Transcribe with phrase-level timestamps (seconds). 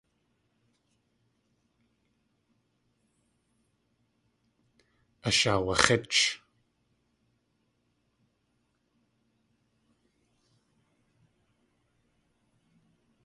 [5.27, 6.17] Ashaawax̲ích.